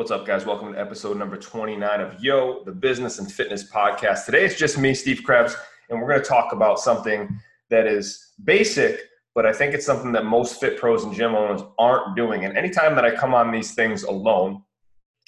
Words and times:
What's 0.00 0.10
up, 0.10 0.26
guys? 0.26 0.46
Welcome 0.46 0.72
to 0.72 0.80
episode 0.80 1.18
number 1.18 1.36
29 1.36 2.00
of 2.00 2.24
Yo, 2.24 2.64
the 2.64 2.72
Business 2.72 3.18
and 3.18 3.30
Fitness 3.30 3.70
Podcast. 3.70 4.24
Today 4.24 4.46
it's 4.46 4.54
just 4.54 4.78
me, 4.78 4.94
Steve 4.94 5.20
Krebs, 5.24 5.54
and 5.90 6.00
we're 6.00 6.08
going 6.08 6.22
to 6.22 6.26
talk 6.26 6.54
about 6.54 6.80
something 6.80 7.38
that 7.68 7.86
is 7.86 8.32
basic, 8.44 8.98
but 9.34 9.44
I 9.44 9.52
think 9.52 9.74
it's 9.74 9.84
something 9.84 10.10
that 10.12 10.24
most 10.24 10.58
fit 10.58 10.78
pros 10.78 11.04
and 11.04 11.14
gym 11.14 11.34
owners 11.34 11.60
aren't 11.78 12.16
doing. 12.16 12.46
And 12.46 12.56
anytime 12.56 12.94
that 12.94 13.04
I 13.04 13.14
come 13.14 13.34
on 13.34 13.52
these 13.52 13.74
things 13.74 14.04
alone, 14.04 14.62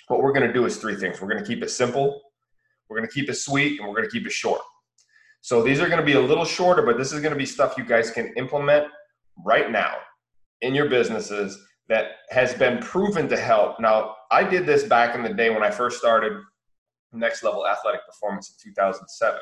what 0.09 0.23
we're 0.23 0.33
going 0.33 0.47
to 0.47 0.55
do 0.55 0.65
is 0.65 0.79
three 0.79 0.97
things. 0.97 1.21
We're 1.21 1.29
going 1.29 1.45
to 1.45 1.47
keep 1.47 1.63
it 1.63 1.69
simple, 1.69 2.23
we're 2.89 2.97
going 2.97 3.07
to 3.07 3.15
keep 3.15 3.29
it 3.29 3.35
sweet, 3.35 3.79
and 3.79 3.87
we're 3.87 3.95
going 3.95 4.09
to 4.09 4.11
keep 4.11 4.27
it 4.27 4.33
short. 4.33 4.63
So 5.43 5.63
these 5.63 5.83
are 5.83 5.87
going 5.87 6.01
to 6.01 6.07
be 6.07 6.15
a 6.15 6.21
little 6.21 6.47
shorter, 6.47 6.81
but 6.81 6.97
this 6.97 7.13
is 7.13 7.21
going 7.21 7.35
to 7.35 7.39
be 7.39 7.45
stuff 7.45 7.75
you 7.77 7.85
guys 7.85 8.11
can 8.11 8.33
implement 8.39 8.87
right 9.45 9.71
now 9.71 9.97
in 10.63 10.75
your 10.75 10.89
businesses 10.89 11.63
that 11.89 12.13
has 12.31 12.55
been 12.55 12.79
proven 12.79 13.29
to 13.29 13.37
help. 13.37 13.81
Now, 13.81 14.17
I 14.31 14.45
did 14.45 14.67
this 14.67 14.85
back 14.85 15.15
in 15.15 15.23
the 15.23 15.33
day 15.33 15.51
when 15.51 15.63
I 15.63 15.71
first 15.71 15.99
started 15.99 16.33
Next 17.13 17.43
Level 17.43 17.67
Athletic 17.67 18.07
Performance 18.07 18.51
in 18.51 18.71
2007. 18.71 19.41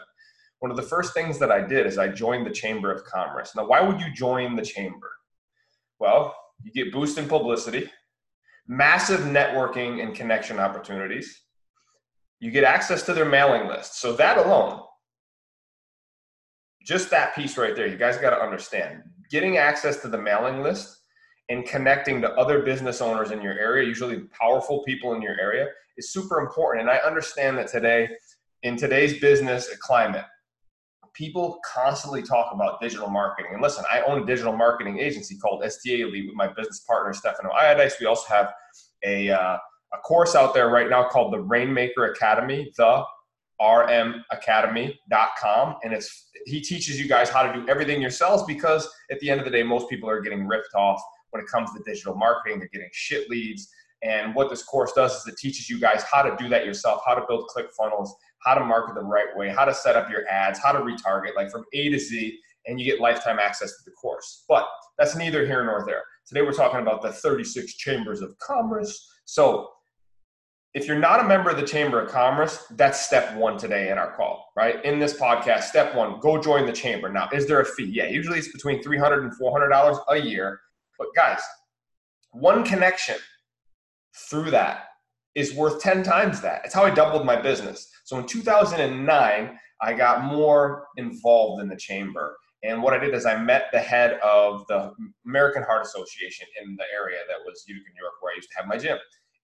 One 0.60 0.70
of 0.70 0.76
the 0.76 0.82
first 0.82 1.14
things 1.14 1.38
that 1.38 1.50
I 1.50 1.66
did 1.66 1.86
is 1.86 1.96
I 1.96 2.08
joined 2.08 2.46
the 2.46 2.50
Chamber 2.50 2.92
of 2.92 3.04
Commerce. 3.04 3.54
Now, 3.56 3.66
why 3.66 3.80
would 3.80 4.00
you 4.00 4.12
join 4.12 4.56
the 4.56 4.64
Chamber? 4.64 5.10
Well, 5.98 6.34
you 6.62 6.72
get 6.72 6.92
boosting 6.92 7.28
publicity, 7.28 7.90
massive 8.66 9.20
networking 9.20 10.02
and 10.02 10.14
connection 10.14 10.58
opportunities. 10.58 11.42
You 12.40 12.50
get 12.50 12.64
access 12.64 13.02
to 13.04 13.14
their 13.14 13.24
mailing 13.24 13.68
list. 13.68 14.00
So, 14.00 14.14
that 14.14 14.38
alone, 14.38 14.80
just 16.84 17.10
that 17.10 17.34
piece 17.34 17.56
right 17.56 17.76
there, 17.76 17.86
you 17.86 17.96
guys 17.96 18.16
got 18.16 18.30
to 18.30 18.42
understand. 18.42 19.02
Getting 19.30 19.58
access 19.58 20.00
to 20.02 20.08
the 20.08 20.20
mailing 20.20 20.62
list 20.62 20.99
and 21.50 21.66
connecting 21.66 22.22
to 22.22 22.32
other 22.34 22.60
business 22.60 23.02
owners 23.02 23.32
in 23.32 23.42
your 23.42 23.58
area, 23.58 23.86
usually 23.86 24.20
powerful 24.40 24.82
people 24.84 25.14
in 25.14 25.20
your 25.20 25.38
area, 25.38 25.66
is 25.98 26.12
super 26.12 26.38
important. 26.38 26.82
And 26.82 26.90
I 26.90 26.98
understand 26.98 27.58
that 27.58 27.66
today, 27.66 28.08
in 28.62 28.76
today's 28.76 29.18
business 29.20 29.68
climate, 29.80 30.24
people 31.12 31.58
constantly 31.64 32.22
talk 32.22 32.54
about 32.54 32.80
digital 32.80 33.10
marketing. 33.10 33.50
And 33.52 33.60
listen, 33.60 33.84
I 33.90 34.02
own 34.02 34.22
a 34.22 34.26
digital 34.26 34.56
marketing 34.56 35.00
agency 35.00 35.36
called 35.36 35.64
STA 35.64 36.02
Elite 36.02 36.28
with 36.28 36.36
my 36.36 36.46
business 36.46 36.84
partner, 36.86 37.12
Stefano 37.12 37.50
Iodice. 37.50 37.96
We 37.98 38.06
also 38.06 38.32
have 38.32 38.52
a, 39.04 39.30
uh, 39.30 39.58
a 39.92 39.98
course 40.04 40.36
out 40.36 40.54
there 40.54 40.68
right 40.68 40.88
now 40.88 41.08
called 41.08 41.32
the 41.32 41.40
Rainmaker 41.40 42.12
Academy, 42.12 42.70
the 42.76 43.02
rmacademy.com. 43.60 45.76
And 45.82 45.92
it's 45.92 46.28
he 46.46 46.60
teaches 46.60 47.00
you 47.00 47.08
guys 47.08 47.28
how 47.28 47.42
to 47.42 47.52
do 47.52 47.68
everything 47.68 48.00
yourselves 48.00 48.44
because 48.44 48.88
at 49.10 49.18
the 49.18 49.28
end 49.28 49.40
of 49.40 49.44
the 49.44 49.50
day, 49.50 49.64
most 49.64 49.90
people 49.90 50.08
are 50.08 50.20
getting 50.20 50.46
ripped 50.46 50.76
off 50.76 51.02
when 51.30 51.42
it 51.42 51.48
comes 51.48 51.72
to 51.72 51.82
digital 51.84 52.14
marketing. 52.14 52.58
They're 52.58 52.68
getting 52.68 52.90
shit 52.92 53.30
leads. 53.30 53.68
And 54.02 54.34
what 54.34 54.48
this 54.48 54.62
course 54.62 54.92
does 54.92 55.20
is 55.20 55.26
it 55.26 55.36
teaches 55.36 55.68
you 55.68 55.78
guys 55.78 56.02
how 56.10 56.22
to 56.22 56.34
do 56.36 56.48
that 56.48 56.64
yourself, 56.64 57.02
how 57.06 57.14
to 57.14 57.24
build 57.28 57.46
click 57.48 57.66
funnels, 57.76 58.14
how 58.38 58.54
to 58.54 58.64
market 58.64 58.94
the 58.94 59.02
right 59.02 59.36
way, 59.36 59.50
how 59.50 59.64
to 59.64 59.74
set 59.74 59.96
up 59.96 60.08
your 60.10 60.26
ads, 60.28 60.58
how 60.58 60.72
to 60.72 60.80
retarget, 60.80 61.36
like 61.36 61.50
from 61.50 61.64
A 61.74 61.90
to 61.90 61.98
Z, 61.98 62.38
and 62.66 62.80
you 62.80 62.86
get 62.86 63.00
lifetime 63.00 63.38
access 63.38 63.76
to 63.76 63.82
the 63.84 63.90
course. 63.92 64.44
But 64.48 64.66
that's 64.98 65.16
neither 65.16 65.44
here 65.46 65.64
nor 65.64 65.84
there. 65.86 66.02
Today 66.26 66.42
we're 66.42 66.52
talking 66.52 66.80
about 66.80 67.02
the 67.02 67.12
36 67.12 67.74
chambers 67.74 68.22
of 68.22 68.36
commerce. 68.38 69.06
So 69.24 69.68
if 70.72 70.86
you're 70.86 70.98
not 70.98 71.20
a 71.20 71.24
member 71.24 71.50
of 71.50 71.56
the 71.56 71.66
Chamber 71.66 72.00
of 72.00 72.10
Commerce, 72.12 72.64
that's 72.76 73.04
step 73.04 73.36
one 73.36 73.58
today 73.58 73.90
in 73.90 73.98
our 73.98 74.14
call, 74.14 74.52
right? 74.56 74.82
In 74.84 75.00
this 75.00 75.14
podcast, 75.14 75.64
step 75.64 75.94
one, 75.96 76.20
go 76.20 76.40
join 76.40 76.64
the 76.64 76.72
chamber. 76.72 77.08
Now, 77.08 77.28
is 77.32 77.48
there 77.48 77.60
a 77.60 77.64
fee? 77.64 77.86
Yeah, 77.86 78.06
usually 78.06 78.38
it's 78.38 78.52
between 78.52 78.82
$300 78.82 79.24
and 79.24 79.32
$400 79.32 79.98
a 80.08 80.16
year. 80.18 80.60
But 81.00 81.08
guys, 81.16 81.40
one 82.32 82.62
connection 82.62 83.16
through 84.28 84.50
that 84.50 84.84
is 85.34 85.54
worth 85.54 85.80
10 85.80 86.02
times 86.02 86.42
that. 86.42 86.60
It's 86.64 86.74
how 86.74 86.84
I 86.84 86.90
doubled 86.90 87.24
my 87.24 87.40
business. 87.40 87.90
So 88.04 88.18
in 88.18 88.26
2009, 88.26 89.58
I 89.80 89.92
got 89.94 90.24
more 90.24 90.88
involved 90.98 91.62
in 91.62 91.68
the 91.70 91.76
chamber. 91.76 92.36
And 92.62 92.82
what 92.82 92.92
I 92.92 92.98
did 92.98 93.14
is 93.14 93.24
I 93.24 93.42
met 93.42 93.70
the 93.72 93.78
head 93.78 94.20
of 94.22 94.66
the 94.68 94.92
American 95.26 95.62
Heart 95.62 95.86
Association 95.86 96.46
in 96.62 96.76
the 96.76 96.84
area 96.94 97.20
that 97.28 97.38
was 97.46 97.64
Utica, 97.66 97.86
New 97.94 98.02
York, 98.02 98.12
where 98.20 98.34
I 98.34 98.36
used 98.36 98.50
to 98.50 98.56
have 98.58 98.68
my 98.68 98.76
gym. 98.76 98.98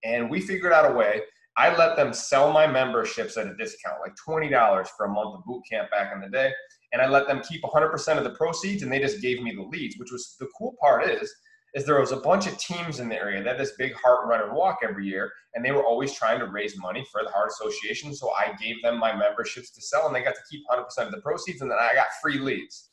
And 0.04 0.28
we 0.28 0.42
figured 0.42 0.75
out 0.75 0.91
a 0.91 0.94
way. 0.94 1.22
I 1.59 1.75
let 1.77 1.97
them 1.97 2.12
sell 2.12 2.53
my 2.53 2.67
memberships 2.67 3.37
at 3.37 3.47
a 3.47 3.55
discount, 3.56 4.00
like 4.00 4.15
$20 4.27 4.89
for 4.97 5.06
a 5.06 5.09
month 5.09 5.34
of 5.34 5.44
boot 5.44 5.62
camp 5.71 5.91
back 5.91 6.12
in 6.15 6.21
the 6.21 6.28
day. 6.28 6.53
And 6.93 7.00
I 7.00 7.09
let 7.09 7.27
them 7.27 7.41
keep 7.41 7.62
100% 7.62 8.19
of 8.19 8.25
the 8.25 8.31
proceeds 8.31 8.83
and 8.83 8.93
they 8.93 9.00
just 9.00 9.21
gave 9.21 9.43
me 9.43 9.53
the 9.55 9.62
leads, 9.62 9.99
which 9.99 10.12
was 10.12 10.37
the 10.39 10.49
cool 10.59 10.75
part 10.81 11.09
is 11.09 11.33
is 11.77 11.84
there 11.84 12.00
was 12.00 12.12
a 12.12 12.17
bunch 12.17 12.47
of 12.47 12.56
teams 12.56 13.00
in 13.00 13.09
the 13.11 13.15
area 13.15 13.43
that 13.43 13.50
had 13.50 13.59
this 13.61 13.75
big 13.77 13.93
heart 13.94 14.27
run 14.27 14.41
and 14.41 14.56
walk 14.56 14.78
every 14.83 15.06
year, 15.06 15.31
and 15.55 15.62
they 15.62 15.72
were 15.72 15.84
always 15.84 16.15
trying 16.15 16.39
to 16.39 16.47
raise 16.47 16.78
money 16.78 17.05
for 17.12 17.22
the 17.22 17.28
Heart 17.28 17.50
Association. 17.50 18.15
So 18.15 18.31
I 18.31 18.55
gave 18.59 18.81
them 18.83 18.99
my 18.99 19.15
memberships 19.15 19.71
to 19.73 19.83
sell, 19.83 20.06
and 20.06 20.17
they 20.17 20.23
got 20.23 20.34
to 20.34 20.41
keep 20.50 20.62
100% 20.73 20.84
of 21.05 21.12
the 21.12 21.21
proceeds, 21.21 21.61
and 21.61 21.71
then 21.71 21.78
I 21.78 21.93
got 21.94 22.06
free 22.23 22.38
leads. 22.38 22.88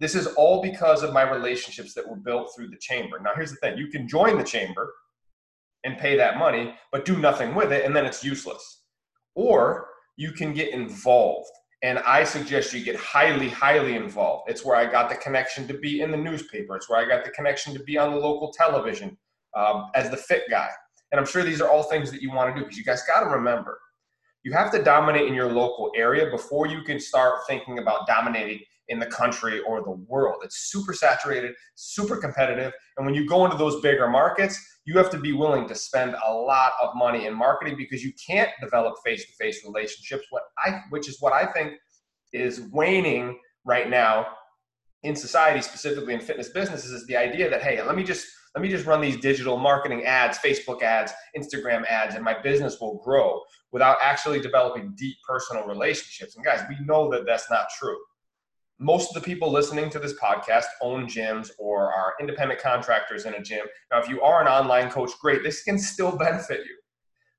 This 0.00 0.16
is 0.16 0.26
all 0.34 0.60
because 0.60 1.04
of 1.04 1.12
my 1.12 1.22
relationships 1.30 1.94
that 1.94 2.08
were 2.08 2.16
built 2.16 2.50
through 2.56 2.70
the 2.70 2.78
chamber. 2.78 3.20
Now, 3.20 3.30
here's 3.36 3.50
the 3.50 3.56
thing 3.56 3.78
you 3.78 3.86
can 3.86 4.08
join 4.08 4.36
the 4.36 4.44
chamber 4.44 4.92
and 5.88 5.98
pay 5.98 6.16
that 6.16 6.38
money, 6.38 6.74
but 6.92 7.04
do 7.04 7.18
nothing 7.18 7.54
with 7.54 7.72
it, 7.72 7.84
and 7.84 7.94
then 7.94 8.06
it's 8.06 8.22
useless. 8.22 8.82
Or 9.34 9.88
you 10.16 10.32
can 10.32 10.52
get 10.52 10.70
involved 10.70 11.50
and 11.82 12.00
I 12.00 12.24
suggest 12.24 12.72
you 12.72 12.84
get 12.84 12.96
highly, 12.96 13.48
highly 13.48 13.94
involved. 13.94 14.50
It's 14.50 14.64
where 14.64 14.74
I 14.74 14.90
got 14.90 15.08
the 15.08 15.14
connection 15.14 15.68
to 15.68 15.74
be 15.74 16.00
in 16.00 16.10
the 16.10 16.16
newspaper. 16.16 16.74
It's 16.74 16.90
where 16.90 16.98
I 16.98 17.08
got 17.08 17.24
the 17.24 17.30
connection 17.30 17.72
to 17.74 17.78
be 17.78 17.96
on 17.96 18.10
the 18.10 18.18
local 18.18 18.52
television 18.52 19.16
um, 19.56 19.90
as 19.94 20.10
the 20.10 20.16
fit 20.16 20.42
guy. 20.50 20.68
And 21.12 21.20
I'm 21.20 21.26
sure 21.26 21.44
these 21.44 21.60
are 21.60 21.70
all 21.70 21.84
things 21.84 22.10
that 22.10 22.20
you 22.20 22.32
want 22.32 22.52
to 22.52 22.60
do 22.60 22.64
because 22.64 22.76
you 22.76 22.84
guys 22.84 23.04
got 23.06 23.20
to 23.20 23.26
remember 23.26 23.78
you 24.44 24.52
have 24.52 24.70
to 24.72 24.82
dominate 24.82 25.26
in 25.26 25.34
your 25.34 25.52
local 25.52 25.92
area 25.96 26.30
before 26.30 26.66
you 26.66 26.82
can 26.82 27.00
start 27.00 27.40
thinking 27.46 27.78
about 27.78 28.06
dominating 28.06 28.60
in 28.88 28.98
the 28.98 29.06
country 29.06 29.60
or 29.60 29.82
the 29.82 29.90
world. 29.90 30.42
It's 30.42 30.70
super 30.70 30.92
saturated, 30.92 31.54
super 31.74 32.16
competitive. 32.16 32.72
And 32.96 33.06
when 33.06 33.14
you 33.14 33.26
go 33.26 33.44
into 33.44 33.56
those 33.56 33.80
bigger 33.80 34.08
markets, 34.08 34.58
you 34.88 34.96
have 34.96 35.10
to 35.10 35.18
be 35.18 35.32
willing 35.32 35.68
to 35.68 35.74
spend 35.74 36.16
a 36.26 36.32
lot 36.32 36.72
of 36.82 36.94
money 36.94 37.26
in 37.26 37.34
marketing 37.34 37.76
because 37.76 38.02
you 38.02 38.12
can't 38.26 38.50
develop 38.62 38.94
face-to-face 39.04 39.62
relationships 39.64 40.24
what 40.30 40.44
I 40.58 40.80
which 40.88 41.08
is 41.08 41.20
what 41.20 41.34
I 41.34 41.44
think 41.52 41.74
is 42.32 42.62
waning 42.72 43.38
right 43.66 43.90
now 43.90 44.26
in 45.02 45.14
society 45.14 45.60
specifically 45.60 46.14
in 46.14 46.20
fitness 46.20 46.48
businesses 46.48 46.90
is 46.90 47.06
the 47.06 47.16
idea 47.16 47.48
that 47.50 47.62
hey 47.62 47.82
let 47.82 47.96
me 47.96 48.02
just 48.02 48.26
let 48.54 48.62
me 48.62 48.68
just 48.68 48.86
run 48.86 49.00
these 49.00 49.18
digital 49.18 49.56
marketing 49.58 50.04
ads 50.04 50.38
facebook 50.38 50.82
ads 50.82 51.12
instagram 51.36 51.86
ads 51.86 52.14
and 52.14 52.24
my 52.24 52.34
business 52.42 52.80
will 52.80 53.00
grow 53.04 53.40
without 53.70 53.96
actually 54.02 54.40
developing 54.40 54.94
deep 54.96 55.16
personal 55.28 55.66
relationships 55.66 56.34
and 56.34 56.44
guys 56.44 56.64
we 56.68 56.76
know 56.84 57.10
that 57.10 57.26
that's 57.26 57.50
not 57.50 57.66
true 57.78 57.98
most 58.78 59.10
of 59.10 59.14
the 59.14 59.26
people 59.26 59.50
listening 59.50 59.90
to 59.90 59.98
this 59.98 60.14
podcast 60.14 60.64
own 60.80 61.06
gyms 61.06 61.50
or 61.58 61.92
are 61.92 62.14
independent 62.20 62.60
contractors 62.60 63.24
in 63.24 63.34
a 63.34 63.42
gym. 63.42 63.66
Now, 63.90 64.00
if 64.00 64.08
you 64.08 64.22
are 64.22 64.40
an 64.40 64.46
online 64.46 64.90
coach, 64.90 65.10
great. 65.20 65.42
This 65.42 65.62
can 65.62 65.78
still 65.78 66.16
benefit 66.18 66.60
you. 66.60 66.76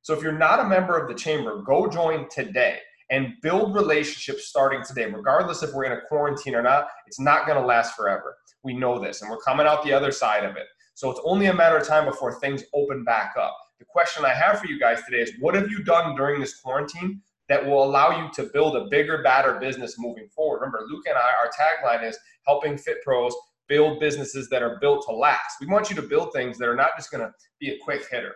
So, 0.01 0.13
if 0.13 0.21
you're 0.21 0.31
not 0.31 0.59
a 0.59 0.67
member 0.67 0.97
of 0.97 1.07
the 1.07 1.15
chamber, 1.15 1.61
go 1.61 1.87
join 1.87 2.27
today 2.29 2.79
and 3.09 3.33
build 3.41 3.73
relationships 3.73 4.47
starting 4.47 4.83
today, 4.85 5.05
regardless 5.05 5.63
if 5.63 5.73
we're 5.73 5.85
in 5.85 5.93
a 5.93 6.01
quarantine 6.07 6.55
or 6.55 6.61
not. 6.61 6.87
It's 7.07 7.19
not 7.19 7.47
going 7.47 7.59
to 7.59 7.65
last 7.65 7.95
forever. 7.95 8.35
We 8.63 8.73
know 8.73 8.99
this, 8.99 9.21
and 9.21 9.31
we're 9.31 9.37
coming 9.37 9.65
out 9.65 9.83
the 9.83 9.93
other 9.93 10.11
side 10.11 10.43
of 10.43 10.57
it. 10.57 10.67
So, 10.95 11.09
it's 11.09 11.21
only 11.23 11.47
a 11.47 11.53
matter 11.53 11.77
of 11.77 11.87
time 11.87 12.05
before 12.05 12.39
things 12.39 12.63
open 12.73 13.03
back 13.05 13.33
up. 13.39 13.55
The 13.79 13.85
question 13.85 14.25
I 14.25 14.33
have 14.33 14.59
for 14.59 14.67
you 14.67 14.77
guys 14.77 15.01
today 15.05 15.21
is 15.21 15.31
what 15.39 15.55
have 15.55 15.71
you 15.71 15.83
done 15.83 16.15
during 16.15 16.41
this 16.41 16.59
quarantine 16.59 17.21
that 17.49 17.65
will 17.65 17.83
allow 17.83 18.23
you 18.23 18.29
to 18.33 18.49
build 18.53 18.77
a 18.77 18.85
bigger, 18.85 19.21
badder 19.23 19.59
business 19.59 19.95
moving 19.97 20.27
forward. 20.29 20.59
Remember, 20.59 20.85
Luke 20.89 21.03
and 21.07 21.17
I, 21.17 21.31
our 21.41 21.49
tagline 21.49 22.07
is 22.07 22.17
helping 22.45 22.77
fit 22.77 22.97
pros 23.03 23.35
build 23.67 23.99
businesses 23.99 24.49
that 24.49 24.63
are 24.63 24.77
built 24.79 25.05
to 25.07 25.13
last. 25.13 25.57
We 25.61 25.67
want 25.67 25.89
you 25.89 25.95
to 25.97 26.01
build 26.01 26.33
things 26.33 26.57
that 26.57 26.67
are 26.67 26.75
not 26.75 26.91
just 26.97 27.11
going 27.11 27.25
to 27.25 27.31
be 27.59 27.69
a 27.69 27.77
quick 27.83 28.03
hitter 28.09 28.33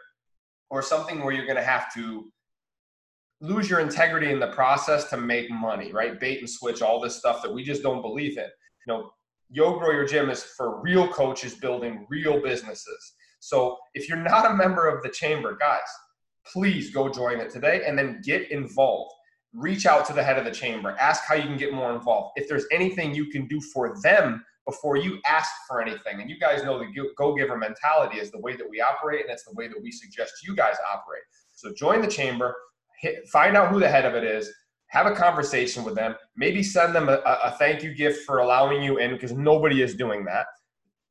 or 0.70 0.82
something 0.82 1.24
where 1.24 1.34
you're 1.34 1.46
going 1.46 1.58
to 1.58 1.64
have 1.64 1.94
to 1.94 2.32
lose 3.42 3.70
your 3.70 3.80
integrity 3.80 4.32
in 4.32 4.40
the 4.40 4.48
process 4.48 5.10
to 5.10 5.18
make 5.18 5.50
money, 5.50 5.92
right? 5.92 6.20
Bait 6.20 6.40
and 6.40 6.50
switch, 6.50 6.82
all 6.82 7.00
this 7.00 7.16
stuff 7.16 7.42
that 7.42 7.54
we 7.54 7.64
just 7.64 7.84
don't 7.84 8.02
believe 8.02 8.38
in. 8.38 8.46
You 8.86 8.94
know, 8.94 9.12
Yo 9.50 9.78
Grow 9.78 9.92
Your 9.92 10.06
Gym 10.06 10.30
is 10.30 10.44
for 10.44 10.82
real 10.82 11.08
coaches 11.08 11.56
building 11.56 12.06
real 12.10 12.42
businesses. 12.42 13.14
So 13.40 13.78
if 13.94 14.08
you're 14.08 14.18
not 14.18 14.50
a 14.50 14.56
member 14.56 14.88
of 14.88 15.04
the 15.04 15.10
chamber, 15.10 15.58
guys, 15.60 15.82
please 16.52 16.92
go 16.92 17.10
join 17.10 17.40
it 17.40 17.50
today 17.50 17.84
and 17.86 17.98
then 17.98 18.22
get 18.24 18.52
involved. 18.52 19.14
Reach 19.54 19.86
out 19.86 20.06
to 20.08 20.14
the 20.14 20.24
head 20.24 20.38
of 20.38 20.46
the 20.46 20.52
chamber. 20.52 20.96
Ask 21.00 21.24
how 21.28 21.36
you 21.36 21.44
can 21.44 21.58
get 21.58 21.74
more 21.74 21.94
involved. 21.94 22.32
If 22.36 22.50
there's 22.50 22.66
anything 22.72 23.14
you 23.14 23.28
can 23.28 23.48
do 23.48 23.62
for 23.62 23.96
them 24.02 24.44
before 24.66 24.98
you 24.98 25.20
ask 25.26 25.52
for 25.68 25.82
anything. 25.82 26.22
And 26.22 26.30
you 26.30 26.40
guys 26.40 26.64
know 26.64 26.80
the 26.80 26.88
go 27.18 27.36
giver 27.36 27.58
mentality 27.58 28.20
is 28.20 28.32
the 28.32 28.40
way 28.40 28.56
that 28.56 28.68
we 28.70 28.82
operate, 28.82 29.22
and 29.22 29.30
it's 29.30 29.44
the 29.44 29.54
way 29.56 29.68
that 29.68 29.82
we 29.82 29.92
suggest 29.92 30.34
you 30.46 30.56
guys 30.56 30.76
operate. 30.90 31.24
So 31.52 31.74
join 31.74 32.02
the 32.02 32.08
chamber, 32.08 32.56
hit, 33.00 33.28
find 33.28 33.58
out 33.58 33.70
who 33.70 33.80
the 33.80 33.90
head 33.90 34.06
of 34.06 34.16
it 34.16 34.24
is, 34.24 34.52
have 34.88 35.06
a 35.06 35.16
conversation 35.16 35.84
with 35.84 35.96
them, 35.96 36.16
maybe 36.38 36.64
send 36.64 36.96
them 36.96 37.10
a, 37.10 37.22
a 37.26 37.56
thank 37.58 37.84
you 37.84 37.94
gift 37.94 38.26
for 38.26 38.40
allowing 38.40 38.82
you 38.82 39.00
in 39.00 39.12
because 39.12 39.34
nobody 39.34 39.82
is 39.82 39.96
doing 39.96 40.24
that. 40.26 40.46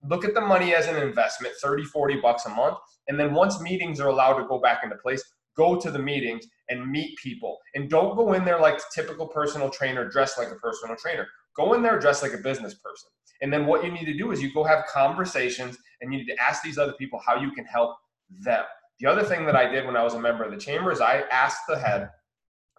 Look 0.08 0.24
at 0.24 0.34
the 0.34 0.40
money 0.40 0.74
as 0.74 0.86
an 0.86 0.96
investment 0.96 1.54
30 1.62 1.84
40 1.84 2.20
bucks 2.20 2.46
a 2.46 2.50
month 2.50 2.78
and 3.08 3.18
then 3.18 3.34
once 3.34 3.60
meetings 3.60 4.00
are 4.00 4.08
allowed 4.08 4.38
to 4.38 4.46
go 4.46 4.58
back 4.58 4.80
into 4.82 4.96
place 4.96 5.22
go 5.56 5.78
to 5.78 5.90
the 5.90 5.98
meetings 5.98 6.46
and 6.68 6.90
meet 6.90 7.16
people. 7.18 7.58
And 7.74 7.90
don't 7.90 8.16
go 8.16 8.32
in 8.32 8.44
there 8.44 8.58
like 8.58 8.78
the 8.78 8.84
typical 8.94 9.26
personal 9.26 9.70
trainer 9.70 10.08
dressed 10.08 10.38
like 10.38 10.48
a 10.48 10.56
personal 10.56 10.96
trainer. 10.96 11.26
Go 11.54 11.74
in 11.74 11.82
there 11.82 11.98
dressed 11.98 12.22
like 12.22 12.32
a 12.32 12.38
business 12.38 12.74
person. 12.74 13.10
And 13.42 13.52
then 13.52 13.66
what 13.66 13.84
you 13.84 13.90
need 13.90 14.06
to 14.06 14.16
do 14.16 14.30
is 14.30 14.40
you 14.40 14.52
go 14.54 14.64
have 14.64 14.86
conversations 14.86 15.76
and 16.00 16.12
you 16.12 16.20
need 16.20 16.28
to 16.28 16.42
ask 16.42 16.62
these 16.62 16.78
other 16.78 16.94
people 16.94 17.20
how 17.24 17.36
you 17.36 17.50
can 17.50 17.64
help 17.64 17.96
them. 18.40 18.64
The 19.00 19.10
other 19.10 19.24
thing 19.24 19.44
that 19.46 19.56
i 19.56 19.66
did 19.66 19.84
when 19.84 19.96
i 19.96 20.04
was 20.04 20.14
a 20.14 20.20
member 20.20 20.44
of 20.44 20.52
the 20.52 20.56
chamber 20.56 20.92
is 20.92 21.00
i 21.00 21.24
asked 21.32 21.62
the 21.66 21.76
head 21.76 22.10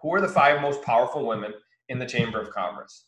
who 0.00 0.14
are 0.14 0.22
the 0.22 0.28
five 0.28 0.62
most 0.62 0.80
powerful 0.82 1.26
women 1.26 1.52
in 1.90 1.98
the 1.98 2.06
chamber 2.06 2.40
of 2.40 2.48
commerce 2.48 3.04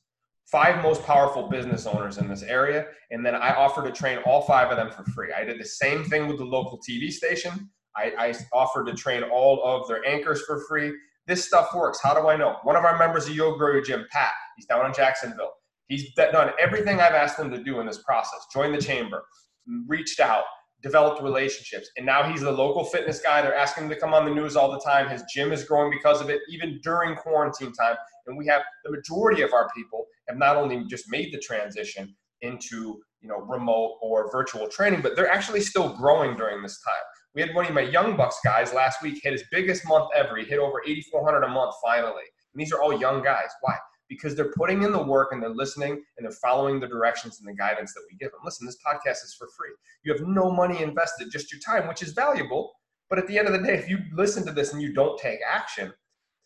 five 0.50 0.82
most 0.82 1.02
powerful 1.02 1.48
business 1.48 1.86
owners 1.86 2.18
in 2.18 2.28
this 2.28 2.42
area. 2.42 2.86
And 3.10 3.24
then 3.24 3.34
I 3.34 3.54
offered 3.54 3.84
to 3.84 3.92
train 3.92 4.18
all 4.24 4.42
five 4.42 4.70
of 4.70 4.76
them 4.76 4.90
for 4.90 5.04
free. 5.10 5.32
I 5.32 5.44
did 5.44 5.60
the 5.60 5.64
same 5.64 6.04
thing 6.04 6.28
with 6.28 6.38
the 6.38 6.44
local 6.44 6.78
TV 6.88 7.10
station. 7.10 7.70
I, 7.96 8.12
I 8.18 8.34
offered 8.52 8.86
to 8.86 8.94
train 8.94 9.22
all 9.24 9.62
of 9.64 9.88
their 9.88 10.06
anchors 10.06 10.42
for 10.42 10.64
free. 10.68 10.92
This 11.26 11.44
stuff 11.44 11.74
works. 11.74 11.98
How 12.00 12.14
do 12.14 12.28
I 12.28 12.36
know? 12.36 12.56
One 12.62 12.76
of 12.76 12.84
our 12.84 12.98
members 12.98 13.26
of 13.26 13.34
Yo 13.34 13.56
Grow 13.56 13.72
Your 13.72 13.82
Gym, 13.82 14.06
Pat, 14.12 14.32
he's 14.56 14.66
down 14.66 14.86
in 14.86 14.92
Jacksonville. 14.94 15.52
He's 15.88 16.12
done 16.14 16.50
everything 16.60 17.00
I've 17.00 17.14
asked 17.14 17.38
him 17.38 17.50
to 17.50 17.62
do 17.62 17.80
in 17.80 17.86
this 17.86 17.98
process. 17.98 18.46
Joined 18.52 18.74
the 18.74 18.80
chamber, 18.80 19.24
reached 19.86 20.20
out, 20.20 20.44
developed 20.82 21.22
relationships. 21.22 21.90
And 21.96 22.04
now 22.04 22.30
he's 22.30 22.42
the 22.42 22.52
local 22.52 22.84
fitness 22.84 23.20
guy. 23.20 23.42
They're 23.42 23.54
asking 23.54 23.84
him 23.84 23.90
to 23.90 23.96
come 23.96 24.14
on 24.14 24.24
the 24.24 24.34
news 24.34 24.56
all 24.56 24.70
the 24.70 24.80
time. 24.80 25.08
His 25.08 25.22
gym 25.32 25.52
is 25.52 25.64
growing 25.64 25.90
because 25.90 26.20
of 26.20 26.28
it, 26.28 26.40
even 26.48 26.80
during 26.82 27.16
quarantine 27.16 27.72
time. 27.72 27.96
And 28.26 28.36
we 28.36 28.46
have 28.46 28.62
the 28.84 28.90
majority 28.90 29.42
of 29.42 29.52
our 29.52 29.68
people 29.74 30.05
have 30.28 30.38
not 30.38 30.56
only 30.56 30.84
just 30.84 31.10
made 31.10 31.32
the 31.32 31.38
transition 31.38 32.14
into 32.42 33.00
you 33.20 33.28
know 33.28 33.38
remote 33.38 33.98
or 34.02 34.30
virtual 34.30 34.68
training, 34.68 35.00
but 35.00 35.16
they're 35.16 35.30
actually 35.30 35.60
still 35.60 35.96
growing 35.96 36.36
during 36.36 36.62
this 36.62 36.80
time. 36.82 37.02
We 37.34 37.42
had 37.42 37.54
one 37.54 37.66
of 37.66 37.74
my 37.74 37.82
young 37.82 38.16
bucks 38.16 38.38
guys 38.42 38.72
last 38.72 39.02
week 39.02 39.20
hit 39.22 39.32
his 39.32 39.44
biggest 39.50 39.86
month 39.86 40.08
ever. 40.16 40.36
He 40.36 40.44
hit 40.44 40.58
over 40.58 40.80
8,400 40.86 41.42
a 41.42 41.48
month 41.48 41.74
finally. 41.84 42.24
And 42.54 42.60
these 42.60 42.72
are 42.72 42.80
all 42.80 42.98
young 42.98 43.22
guys. 43.22 43.50
Why? 43.60 43.76
Because 44.08 44.34
they're 44.34 44.52
putting 44.56 44.84
in 44.84 44.92
the 44.92 45.02
work 45.02 45.32
and 45.32 45.42
they're 45.42 45.50
listening 45.50 46.02
and 46.16 46.24
they're 46.24 46.30
following 46.30 46.80
the 46.80 46.86
directions 46.86 47.38
and 47.38 47.46
the 47.46 47.52
guidance 47.54 47.92
that 47.92 48.00
we 48.10 48.16
give 48.16 48.30
them. 48.32 48.40
Listen, 48.42 48.64
this 48.64 48.78
podcast 48.78 49.22
is 49.22 49.36
for 49.38 49.48
free. 49.48 49.68
You 50.02 50.14
have 50.14 50.26
no 50.26 50.50
money 50.50 50.82
invested, 50.82 51.30
just 51.30 51.52
your 51.52 51.60
time, 51.60 51.86
which 51.86 52.02
is 52.02 52.12
valuable. 52.12 52.72
But 53.10 53.18
at 53.18 53.26
the 53.26 53.38
end 53.38 53.48
of 53.48 53.52
the 53.52 53.66
day, 53.66 53.74
if 53.74 53.90
you 53.90 53.98
listen 54.14 54.46
to 54.46 54.52
this 54.52 54.72
and 54.72 54.80
you 54.80 54.94
don't 54.94 55.20
take 55.20 55.40
action, 55.46 55.92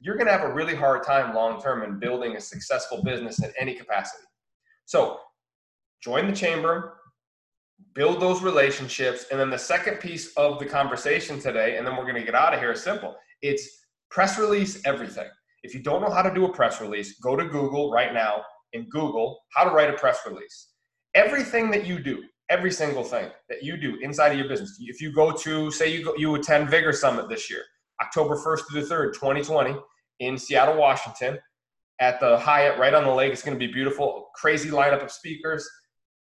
you're 0.00 0.17
going 0.17 0.26
to 0.26 0.32
have 0.32 0.49
a 0.49 0.52
really 0.52 0.75
hard 0.75 1.02
time 1.02 1.35
long 1.35 1.61
term 1.61 1.82
in 1.82 1.99
building 1.99 2.37
a 2.37 2.41
successful 2.41 3.02
business 3.02 3.43
in 3.43 3.52
any 3.58 3.75
capacity. 3.75 4.25
So, 4.87 5.20
join 6.02 6.26
the 6.26 6.35
chamber, 6.35 6.99
build 7.94 8.20
those 8.20 8.43
relationships, 8.43 9.26
and 9.31 9.38
then 9.38 9.50
the 9.50 9.58
second 9.58 10.00
piece 10.00 10.32
of 10.37 10.58
the 10.58 10.67
conversation 10.67 11.38
today, 11.38 11.76
and 11.76 11.87
then 11.87 11.97
we're 11.97 12.05
going 12.05 12.14
to 12.14 12.25
get 12.25 12.35
out 12.35 12.55
of 12.55 12.61
here 12.61 12.73
is 12.73 12.82
simple. 12.82 13.17
It's 13.43 13.87
press 14.11 14.38
release 14.38 14.81
everything. 14.85 15.29
If 15.62 15.75
you 15.75 15.82
don't 15.82 16.00
know 16.00 16.11
how 16.11 16.23
to 16.23 16.35
do 16.35 16.47
a 16.47 16.52
press 16.52 16.81
release, 16.81 17.19
go 17.20 17.37
to 17.37 17.44
Google 17.44 17.93
right 17.93 18.14
now 18.14 18.43
and 18.73 18.88
Google 18.91 19.38
how 19.55 19.64
to 19.64 19.70
write 19.70 19.91
a 19.91 19.94
press 19.94 20.20
release. 20.26 20.69
Everything 21.14 21.70
that 21.70 21.87
you 21.87 21.99
do, 21.99 22.23
every 22.49 22.70
single 22.70 23.05
thing 23.05 23.29
that 23.49 23.62
you 23.62 23.76
do 23.76 23.97
inside 24.00 24.32
of 24.32 24.38
your 24.38 24.49
business. 24.49 24.79
If 24.81 25.00
you 25.00 25.12
go 25.12 25.32
to, 25.32 25.70
say 25.70 25.93
you 25.93 26.05
go, 26.05 26.14
you 26.17 26.35
attend 26.35 26.70
Vigor 26.70 26.93
Summit 26.93 27.29
this 27.29 27.50
year, 27.50 27.62
October 28.00 28.37
1st 28.37 28.67
to 28.69 28.81
the 28.81 28.94
3rd, 28.94 29.12
2020, 29.14 29.76
in 30.20 30.38
Seattle, 30.38 30.76
Washington, 30.76 31.38
at 32.00 32.20
the 32.20 32.38
Hyatt 32.38 32.78
right 32.78 32.94
on 32.94 33.05
the 33.05 33.11
lake. 33.11 33.32
It's 33.32 33.43
going 33.43 33.58
to 33.58 33.67
be 33.67 33.72
beautiful, 33.72 34.31
crazy 34.34 34.70
lineup 34.70 35.02
of 35.02 35.11
speakers. 35.11 35.69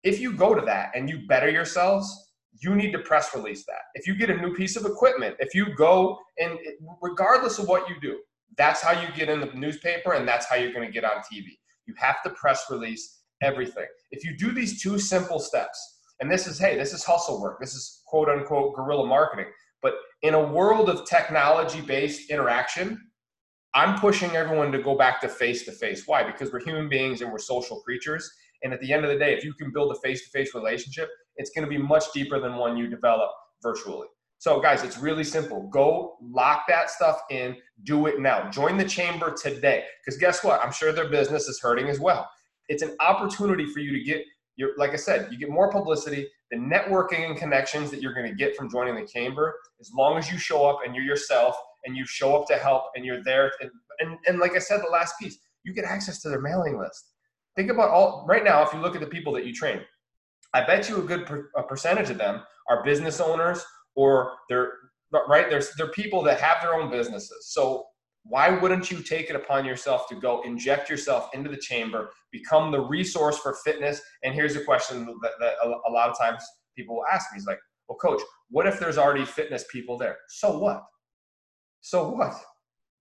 If 0.03 0.21
you 0.21 0.33
go 0.33 0.55
to 0.55 0.65
that 0.65 0.91
and 0.95 1.09
you 1.09 1.27
better 1.27 1.51
yourselves, 1.51 2.31
you 2.61 2.75
need 2.75 2.93
to 2.93 2.99
press 2.99 3.35
release 3.35 3.65
that. 3.67 3.83
If 3.95 4.07
you 4.07 4.17
get 4.17 4.31
a 4.31 4.37
new 4.37 4.55
piece 4.55 4.77
of 4.77 4.85
equipment, 4.85 5.37
if 5.39 5.55
you 5.55 5.75
go 5.77 6.19
and 6.39 6.59
regardless 7.01 7.59
of 7.59 7.69
what 7.69 7.89
you 7.89 7.97
do, 8.01 8.19
that's 8.57 8.81
how 8.81 9.01
you 9.01 9.09
get 9.15 9.29
in 9.29 9.41
the 9.41 9.47
newspaper 9.55 10.15
and 10.15 10.27
that's 10.27 10.47
how 10.47 10.57
you're 10.57 10.73
going 10.73 10.87
to 10.87 10.93
get 10.93 11.05
on 11.05 11.19
TV. 11.19 11.59
You 11.87 11.95
have 11.99 12.23
to 12.25 12.31
press 12.31 12.65
release 12.71 13.21
everything. 13.43 13.87
If 14.11 14.25
you 14.25 14.37
do 14.37 14.53
these 14.53 14.83
two 14.83 14.99
simple 14.99 15.39
steps, 15.39 16.01
and 16.21 16.31
this 16.31 16.49
is, 16.49 16.59
hey, 16.59 16.77
this 16.77 16.93
is 16.93 17.05
hustle 17.05 17.41
work, 17.41 17.61
this 17.61 17.75
is 17.75 18.03
quote 18.07 18.29
unquote 18.29 18.75
guerrilla 18.75 19.07
marketing. 19.07 19.47
But 19.81 19.95
in 20.23 20.35
a 20.35 20.43
world 20.43 20.89
of 20.91 21.07
technology 21.07 21.81
based 21.81 22.31
interaction, 22.31 23.08
I'm 23.75 23.99
pushing 24.01 24.35
everyone 24.35 24.73
to 24.73 24.83
go 24.83 24.97
back 24.97 25.21
to 25.21 25.29
face 25.29 25.65
to 25.67 25.73
face. 25.73 26.05
Why? 26.07 26.25
Because 26.25 26.53
we're 26.53 26.65
human 26.65 26.89
beings 26.89 27.21
and 27.21 27.31
we're 27.31 27.39
social 27.39 27.81
creatures. 27.81 28.31
And 28.63 28.73
at 28.73 28.81
the 28.81 28.93
end 28.93 29.05
of 29.05 29.11
the 29.11 29.19
day, 29.19 29.35
if 29.35 29.45
you 29.45 29.53
can 29.55 29.73
build 29.73 29.93
a 29.93 30.01
face 30.01 30.25
to 30.25 30.31
face 30.31 30.55
relationship, 30.55 31.09
it's 31.37 31.51
going 31.51 31.65
to 31.65 31.71
be 31.71 31.79
much 31.79 32.05
deeper 32.13 32.41
than 32.41 32.57
one 32.57 32.77
you 32.77 32.89
develop 32.89 33.31
virtually. 33.63 34.09
So, 34.39 34.61
guys, 34.61 34.85
it's 34.85 34.99
really 34.99 35.25
simple. 35.25 35.69
Go 35.69 36.17
lock 36.23 36.63
that 36.69 36.91
stuff 36.91 37.21
in, 37.31 37.57
do 37.85 38.07
it 38.07 38.21
now. 38.21 38.49
Join 38.51 38.79
the 38.79 38.85
chamber 38.85 39.35
today. 39.35 39.85
Because 40.05 40.19
guess 40.19 40.45
what? 40.45 40.61
I'm 40.61 40.73
sure 40.73 40.93
their 40.93 41.09
business 41.09 41.49
is 41.49 41.61
hurting 41.61 41.89
as 41.89 41.99
well. 41.99 42.29
It's 42.69 42.83
an 42.83 42.97
opportunity 43.01 43.67
for 43.67 43.81
you 43.81 43.93
to 43.93 44.05
get 44.05 44.25
your, 44.57 44.71
like 44.77 44.91
I 44.93 44.97
said, 44.97 45.29
you 45.33 45.39
get 45.39 45.51
more 45.51 45.71
publicity, 45.71 46.29
the 46.51 46.57
networking 46.57 47.27
and 47.27 47.37
connections 47.37 47.91
that 47.91 48.01
you're 48.01 48.15
going 48.15 48.29
to 48.29 48.35
get 48.35 48.57
from 48.57 48.71
joining 48.71 48.95
the 48.95 49.07
chamber, 49.07 49.55
as 49.81 49.91
long 49.93 50.19
as 50.19 50.31
you 50.31 50.39
show 50.39 50.67
up 50.67 50.81
and 50.85 50.95
you're 50.95 51.05
yourself 51.05 51.57
and 51.89 51.97
you 51.97 52.07
show 52.07 52.37
up 52.37 52.47
to 52.49 52.55
help 52.55 52.85
and 52.95 53.05
you're 53.05 53.25
there. 53.25 53.51
And, 53.61 53.71
and, 54.01 54.19
and 54.29 54.39
like 54.39 54.55
I 54.55 54.59
said, 54.59 54.81
the 54.81 54.93
last 54.93 55.15
piece, 55.21 55.39
you 55.65 55.73
get 55.73 55.85
access 55.85 56.21
to 56.23 56.29
their 56.29 56.41
mailing 56.41 56.79
list. 56.79 57.13
Think 57.57 57.71
about 57.71 57.91
all 57.91 58.25
right 58.29 58.45
now, 58.45 58.63
if 58.63 58.73
you 58.73 58.79
look 58.79 58.95
at 58.95 59.01
the 59.01 59.07
people 59.07 59.33
that 59.33 59.47
you 59.47 59.53
train, 59.53 59.81
I 60.55 60.65
bet 60.65 60.89
you 60.89 60.99
a 60.99 61.03
good 61.03 61.27
per, 61.27 61.51
a 61.57 61.63
percentage 61.63 62.11
of 62.11 62.19
them 62.19 62.43
are 62.69 62.85
business 62.85 63.21
owners 63.21 63.65
or 63.97 64.35
they're 64.49 64.73
right. 65.29 65.49
There's 65.51 65.71
they're 65.77 65.91
people 65.91 66.23
that 66.23 66.41
have 66.41 66.63
their 66.63 66.75
own 66.75 66.91
businesses. 66.91 67.49
So 67.51 67.87
why 68.25 68.51
wouldn't 68.51 68.91
you 68.91 69.03
take 69.03 69.31
it 69.31 69.37
upon 69.37 69.65
yourself 69.65 70.09
to 70.09 70.15
go 70.15 70.43
inject 70.43 70.91
yourself 70.91 71.31
into 71.33 71.49
the 71.49 71.57
chamber, 71.57 72.11
become 72.31 72.71
the 72.71 72.81
resource 72.81 73.39
for 73.39 73.57
fitness? 73.65 74.01
And 74.23 74.35
here's 74.35 74.55
a 74.55 74.65
question 74.65 75.07
that, 75.23 75.33
that 75.41 75.55
a, 75.65 75.91
lot 75.91 76.11
of 76.11 76.19
times 76.19 76.45
people 76.77 76.97
will 76.97 77.07
ask 77.11 77.33
me: 77.33 77.39
Is 77.39 77.47
like, 77.47 77.59
well, 77.89 77.99
coach, 77.99 78.21
what 78.51 78.67
if 78.67 78.79
there's 78.79 78.99
already 78.99 79.25
fitness 79.25 79.65
people 79.73 79.97
there? 79.97 80.19
So 80.29 80.59
what? 80.59 80.85
So 81.81 82.11
what? 82.11 82.35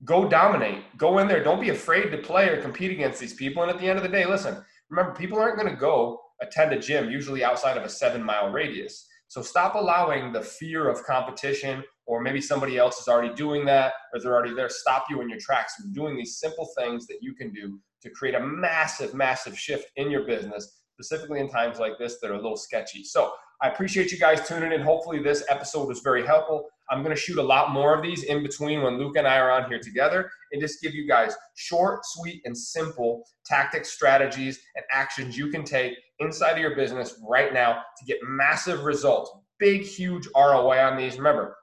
Go 0.04 0.28
dominate. 0.28 0.84
Go 0.98 1.18
in 1.20 1.28
there. 1.28 1.44
Don't 1.44 1.62
be 1.62 1.70
afraid 1.70 2.12
to 2.12 2.18
play 2.18 2.50
or 2.50 2.62
compete 2.62 2.92
against 2.92 3.20
these 3.20 3.34
people. 3.34 3.64
And 3.64 3.72
at 3.72 3.80
the 3.80 3.90
end 3.90 3.98
of 3.98 4.04
the 4.04 4.10
day, 4.10 4.26
listen, 4.26 4.64
remember, 4.90 5.16
people 5.18 5.40
aren't 5.40 5.58
going 5.58 5.70
to 5.70 5.80
go 5.80 6.20
attend 6.42 6.72
a 6.72 6.80
gym 6.80 7.10
usually 7.10 7.44
outside 7.44 7.78
of 7.78 7.84
a 7.84 7.90
seven 7.90 8.22
mile 8.22 8.52
radius. 8.52 9.08
So 9.28 9.42
stop 9.42 9.76
allowing 9.76 10.32
the 10.32 10.42
fear 10.42 10.88
of 10.88 11.04
competition 11.04 11.84
or 12.06 12.22
maybe 12.22 12.40
somebody 12.40 12.78
else 12.78 13.00
is 13.00 13.08
already 13.08 13.34
doing 13.34 13.66
that 13.66 13.94
or 14.14 14.20
they're 14.20 14.34
already 14.34 14.54
there 14.54 14.70
stop 14.70 15.06
you 15.10 15.22
in 15.22 15.30
your 15.30 15.40
tracks 15.40 15.76
from 15.76 15.92
doing 15.92 16.16
these 16.16 16.40
simple 16.40 16.70
things 16.78 17.08
that 17.08 17.18
you 17.22 17.34
can 17.34 17.52
do 17.52 17.80
to 18.04 18.10
create 18.10 18.36
a 18.36 18.40
massive, 18.40 19.14
massive 19.14 19.58
shift 19.58 19.92
in 19.98 20.10
your 20.10 20.24
business, 20.24 20.80
specifically 20.94 21.40
in 21.40 21.50
times 21.50 21.80
like 21.80 21.94
this 22.00 22.20
that 22.22 22.32
are 22.32 22.36
a 22.36 22.42
little 22.42 22.56
sketchy. 22.56 23.04
So 23.04 23.34
I 23.62 23.70
appreciate 23.70 24.12
you 24.12 24.18
guys 24.18 24.48
tuning 24.48 24.72
in. 24.72 24.82
Hopefully, 24.82 25.20
this 25.20 25.44
episode 25.50 25.88
was 25.88 26.00
very 26.02 26.26
helpful. 26.26 26.68
I'm 26.90 27.04
going 27.04 27.16
to 27.16 27.22
shoot 27.22 27.38
a 27.38 27.44
lot 27.44 27.72
more 27.72 27.96
of 27.96 28.02
these 28.02 28.24
in 28.24 28.44
between 28.44 28.82
when 28.82 28.98
Luke 28.98 29.18
and 29.18 29.28
I 29.28 29.38
are 29.38 29.52
on 29.52 29.70
here 29.70 29.80
together 29.80 30.30
and 30.52 30.62
just 30.62 30.82
give 30.82 30.94
you 30.94 31.08
guys 31.08 31.36
short, 31.56 32.02
sweet, 32.04 32.42
and 32.46 32.58
simple 32.58 33.24
tactics, 33.46 33.92
strategies, 33.92 34.60
and 34.76 34.86
actions 34.92 35.38
you 35.38 35.50
can 35.50 35.64
take 35.64 35.94
inside 36.20 36.54
of 36.54 36.60
your 36.60 36.76
business 36.76 37.22
right 37.28 37.54
now 37.54 37.82
to 37.98 38.06
get 38.06 38.18
massive 38.24 38.84
results. 38.84 39.32
Big, 39.60 39.84
huge 39.84 40.28
ROI 40.36 40.80
on 40.80 40.98
these. 40.98 41.18
Remember, 41.18 41.58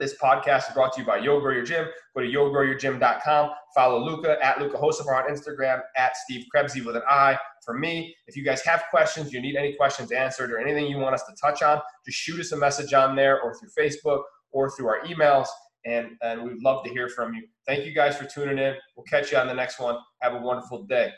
this 0.00 0.16
podcast 0.20 0.68
is 0.68 0.74
brought 0.74 0.92
to 0.94 1.00
you 1.00 1.06
by 1.06 1.18
Yo 1.18 1.38
Grow 1.40 1.52
Your 1.52 1.64
Gym. 1.64 1.86
Go 2.16 2.22
to 2.22 2.26
yogrowyourgym.com. 2.26 3.50
Follow 3.74 4.04
Luka 4.04 4.36
at 4.42 4.60
Luka 4.60 4.76
Hocevar 4.76 5.24
on 5.24 5.30
Instagram, 5.30 5.80
at 5.96 6.16
Steve 6.16 6.46
Krebsy 6.54 6.84
with 6.84 6.96
an 6.96 7.02
I. 7.08 7.38
For 7.64 7.78
me, 7.78 8.14
if 8.26 8.36
you 8.36 8.42
guys 8.42 8.62
have 8.62 8.84
questions, 8.90 9.32
you 9.32 9.40
need 9.40 9.54
any 9.54 9.74
questions 9.74 10.10
answered, 10.10 10.50
or 10.50 10.58
anything 10.58 10.86
you 10.86 10.98
want 10.98 11.14
us 11.14 11.22
to 11.24 11.34
touch 11.40 11.62
on, 11.62 11.80
just 12.04 12.18
shoot 12.18 12.40
us 12.40 12.52
a 12.52 12.56
message 12.56 12.92
on 12.92 13.14
there 13.14 13.40
or 13.40 13.54
through 13.54 13.70
Facebook 13.78 14.22
or 14.52 14.70
through 14.70 14.88
our 14.88 15.00
emails. 15.00 15.48
And, 15.84 16.12
and 16.22 16.44
we'd 16.44 16.62
love 16.62 16.84
to 16.84 16.90
hear 16.90 17.08
from 17.08 17.34
you. 17.34 17.42
Thank 17.66 17.84
you 17.84 17.92
guys 17.92 18.16
for 18.16 18.24
tuning 18.24 18.58
in. 18.58 18.76
We'll 18.96 19.04
catch 19.04 19.32
you 19.32 19.38
on 19.38 19.48
the 19.48 19.54
next 19.54 19.80
one. 19.80 19.98
Have 20.20 20.34
a 20.34 20.38
wonderful 20.38 20.84
day. 20.84 21.12